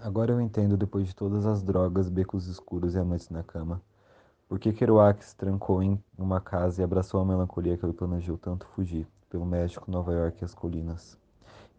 Agora 0.00 0.32
eu 0.32 0.40
entendo, 0.40 0.76
depois 0.76 1.08
de 1.08 1.14
todas 1.14 1.44
as 1.44 1.60
drogas, 1.60 2.08
becos 2.08 2.46
escuros 2.46 2.94
e 2.94 2.98
amantes 3.00 3.30
na 3.30 3.42
cama, 3.42 3.82
por 4.48 4.56
que 4.60 4.72
Kerouac 4.72 5.24
se 5.24 5.34
trancou 5.34 5.82
em 5.82 6.00
uma 6.16 6.40
casa 6.40 6.80
e 6.80 6.84
abraçou 6.84 7.20
a 7.20 7.24
melancolia 7.24 7.76
que 7.76 7.84
ele 7.84 7.92
planejou 7.92 8.38
tanto 8.38 8.64
fugir, 8.68 9.08
pelo 9.28 9.44
México, 9.44 9.90
Nova 9.90 10.12
York 10.12 10.38
e 10.40 10.44
as 10.44 10.54
colinas. 10.54 11.18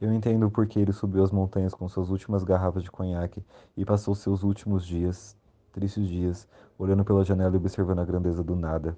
Eu 0.01 0.13
entendo 0.13 0.51
por 0.51 0.67
que 0.67 0.79
ele 0.79 0.91
subiu 0.91 1.23
as 1.23 1.31
montanhas 1.31 1.73
com 1.73 1.87
suas 1.87 2.09
últimas 2.09 2.43
garrafas 2.43 2.83
de 2.83 2.91
conhaque 2.91 3.41
e 3.75 3.85
passou 3.85 4.13
seus 4.13 4.43
últimos 4.43 4.85
dias, 4.85 5.37
tristes 5.71 6.05
dias, 6.05 6.45
olhando 6.77 7.05
pela 7.05 7.23
janela 7.23 7.55
e 7.55 7.57
observando 7.57 7.99
a 7.99 8.05
grandeza 8.05 8.43
do 8.43 8.55
nada. 8.55 8.97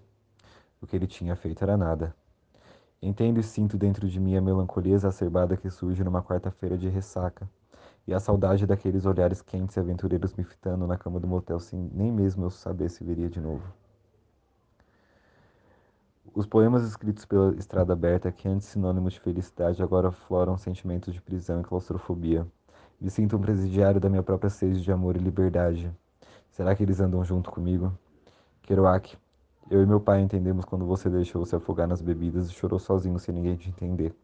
O 0.81 0.87
que 0.87 0.95
ele 0.95 1.05
tinha 1.05 1.35
feito 1.35 1.63
era 1.63 1.77
nada. 1.77 2.15
Entendo 2.99 3.39
e 3.39 3.43
sinto 3.43 3.77
dentro 3.77 4.09
de 4.09 4.19
mim 4.19 4.35
a 4.35 4.41
melancolia 4.41 4.95
exacerbada 4.95 5.55
que 5.55 5.69
surge 5.69 6.03
numa 6.03 6.23
quarta-feira 6.23 6.75
de 6.75 6.89
ressaca, 6.89 7.47
e 8.07 8.13
a 8.13 8.19
saudade 8.19 8.65
daqueles 8.65 9.05
olhares 9.05 9.41
quentes 9.41 9.77
e 9.77 9.79
aventureiros 9.79 10.33
me 10.33 10.43
fitando 10.43 10.87
na 10.87 10.97
cama 10.97 11.19
do 11.19 11.27
motel 11.27 11.59
sem 11.59 11.89
nem 11.93 12.11
mesmo 12.11 12.45
eu 12.45 12.49
saber 12.49 12.89
se 12.89 13.03
viria 13.03 13.29
de 13.29 13.39
novo. 13.39 13.63
Os 16.33 16.45
poemas 16.45 16.83
escritos 16.83 17.25
pela 17.25 17.53
Estrada 17.55 17.91
Aberta, 17.91 18.31
que 18.31 18.47
antes 18.47 18.67
sinônimos 18.67 19.13
de 19.13 19.19
felicidade, 19.19 19.83
agora 19.83 20.11
floram 20.11 20.57
sentimentos 20.57 21.13
de 21.13 21.21
prisão 21.21 21.59
e 21.59 21.63
claustrofobia. 21.63 22.47
Me 23.01 23.09
sinto 23.09 23.35
um 23.35 23.41
presidiário 23.41 23.99
da 23.99 24.07
minha 24.07 24.23
própria 24.23 24.49
sede 24.49 24.81
de 24.81 24.91
amor 24.91 25.17
e 25.17 25.19
liberdade. 25.19 25.91
Será 26.49 26.73
que 26.73 26.83
eles 26.83 27.01
andam 27.01 27.21
junto 27.25 27.51
comigo? 27.51 27.91
Kerouac, 28.61 29.17
eu 29.69 29.81
e 29.81 29.85
meu 29.85 29.99
pai 29.99 30.21
entendemos 30.21 30.63
quando 30.63 30.85
você 30.85 31.09
deixou 31.09 31.45
se 31.45 31.55
afogar 31.55 31.87
nas 31.87 32.01
bebidas 32.01 32.49
e 32.49 32.53
chorou 32.53 32.79
sozinho 32.79 33.19
sem 33.19 33.35
ninguém 33.35 33.57
te 33.57 33.69
entender. 33.69 34.15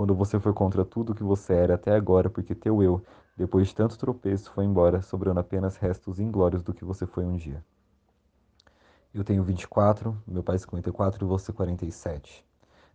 Quando 0.00 0.14
você 0.14 0.40
foi 0.40 0.54
contra 0.54 0.82
tudo 0.82 1.14
que 1.14 1.22
você 1.22 1.52
era 1.52 1.74
até 1.74 1.94
agora, 1.94 2.30
porque 2.30 2.54
teu 2.54 2.82
eu, 2.82 3.02
depois 3.36 3.68
de 3.68 3.74
tanto 3.74 3.98
tropeço, 3.98 4.50
foi 4.50 4.64
embora, 4.64 5.02
sobrando 5.02 5.40
apenas 5.40 5.76
restos 5.76 6.18
inglórios 6.18 6.62
do 6.62 6.72
que 6.72 6.86
você 6.86 7.06
foi 7.06 7.22
um 7.26 7.36
dia. 7.36 7.62
Eu 9.12 9.22
tenho 9.22 9.44
24, 9.44 10.16
meu 10.26 10.42
pai 10.42 10.56
54 10.58 11.22
e 11.22 11.28
você 11.28 11.52
47. 11.52 12.42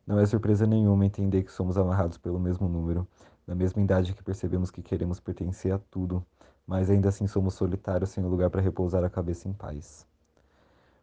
Não 0.08 0.20
é 0.20 0.26
surpresa 0.26 0.66
nenhuma 0.66 1.06
entender 1.06 1.44
que 1.44 1.52
somos 1.52 1.78
amarrados 1.78 2.18
pelo 2.18 2.40
mesmo 2.40 2.68
número, 2.68 3.08
na 3.46 3.54
mesma 3.54 3.84
idade 3.84 4.16
que 4.16 4.24
percebemos 4.24 4.72
que 4.72 4.82
queremos 4.82 5.20
pertencer 5.20 5.76
a 5.76 5.78
tudo, 5.78 6.26
mas 6.66 6.90
ainda 6.90 7.10
assim 7.10 7.28
somos 7.28 7.54
solitários 7.54 8.10
sem 8.10 8.24
lugar 8.24 8.50
para 8.50 8.62
repousar 8.62 9.04
a 9.04 9.12
cabeça 9.12 9.48
em 9.48 9.54
paz. 9.54 10.08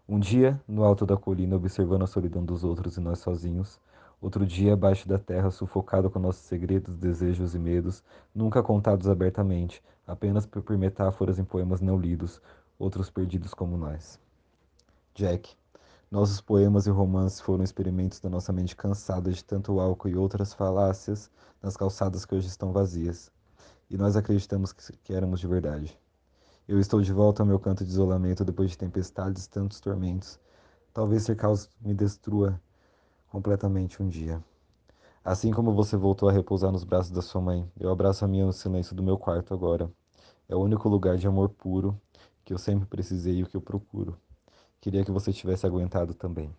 Um 0.09 0.19
dia, 0.19 0.61
no 0.67 0.83
alto 0.83 1.07
da 1.07 1.17
colina, 1.17 1.55
observando 1.55 2.03
a 2.03 2.09
solidão 2.09 2.45
dos 2.45 2.65
outros 2.65 2.97
e 2.97 3.01
nós 3.01 3.21
sozinhos, 3.21 3.79
Outro 4.23 4.47
dia, 4.47 4.75
abaixo 4.75 5.09
da 5.09 5.19
terra, 5.19 5.51
sufocado 5.51 6.09
com 6.09 6.21
nossos 6.21 6.45
segredos, 6.45 6.97
desejos 6.97 7.57
e 7.57 7.59
medos, 7.59 8.05
nunca 8.33 8.63
contados 8.63 9.09
abertamente, 9.09 9.83
apenas 10.07 10.47
por 10.47 10.79
metáforas 10.79 11.41
em 11.41 11.45
poemas 11.45 11.81
não 11.81 11.99
lidos, 11.99 12.41
outros 12.79 13.11
perdidos 13.11 13.53
como 13.53 13.77
nós. 13.77 14.21
Jack. 15.13 15.57
Nossos 16.09 16.41
poemas 16.41 16.87
e 16.87 16.91
romances 16.91 17.41
foram 17.41 17.65
experimentos 17.65 18.21
da 18.21 18.31
nossa 18.31 18.53
mente 18.53 18.77
cansada 18.77 19.33
de 19.33 19.43
tanto 19.45 19.81
álcool 19.81 20.11
e 20.11 20.17
outras 20.17 20.55
falácias 20.55 21.29
nas 21.61 21.77
calçadas 21.77 22.25
que 22.25 22.37
hoje 22.37 22.47
estão 22.47 22.71
vazias. 22.71 23.29
E 23.91 23.97
nós 23.97 24.15
acreditamos 24.15 24.73
que 24.73 25.13
éramos 25.13 25.41
de 25.41 25.49
verdade. 25.49 25.99
Eu 26.69 26.79
estou 26.79 27.03
de 27.03 27.13
volta 27.13 27.43
ao 27.43 27.47
meu 27.47 27.59
canto 27.59 27.85
de 27.85 27.91
isolamento 27.91 28.45
depois 28.45 28.71
de 28.71 28.79
tempestades 28.79 29.47
e 29.47 29.51
tantos 29.51 29.81
tormentos. 29.81 30.39
Talvez 30.95 31.25
ser 31.25 31.35
caos 31.35 31.69
me 31.81 31.93
destrua 31.93 32.61
completamente 33.33 34.03
um 34.03 34.09
dia. 34.11 34.45
Assim 35.25 35.53
como 35.53 35.73
você 35.73 35.97
voltou 35.97 36.29
a 36.29 36.33
repousar 36.33 36.71
nos 36.71 36.85
braços 36.85 37.11
da 37.11 37.23
sua 37.23 37.41
mãe, 37.41 37.67
eu 37.81 37.91
abraço 37.91 38.27
a 38.27 38.29
minha 38.29 38.45
no 38.45 38.53
silêncio 38.53 38.95
do 38.95 39.03
meu 39.03 39.17
quarto 39.17 39.55
agora. 39.55 39.91
É 40.47 40.55
o 40.55 40.61
único 40.61 40.87
lugar 40.87 41.17
de 41.17 41.27
amor 41.27 41.49
puro 41.49 41.99
que 42.45 42.53
eu 42.53 42.59
sempre 42.59 42.85
precisei 42.85 43.37
e 43.37 43.43
o 43.43 43.47
que 43.47 43.57
eu 43.57 43.63
procuro. 43.63 44.19
Queria 44.83 45.03
que 45.03 45.11
você 45.11 45.33
tivesse 45.33 45.65
aguentado 45.65 46.13
também. 46.13 46.55